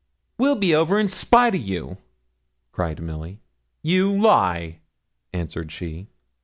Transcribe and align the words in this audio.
'We'll 0.39 0.55
be 0.55 0.73
over 0.73 0.99
in 0.99 1.09
spite 1.09 1.53
o' 1.53 1.57
you,' 1.57 1.99
cried 2.71 2.99
Milly. 2.99 3.37
'You 3.83 4.11
lie!' 4.11 4.79
answered 5.31 5.71
she. 5.71 6.07